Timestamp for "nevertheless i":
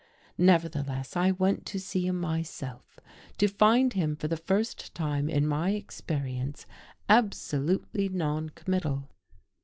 0.39-1.29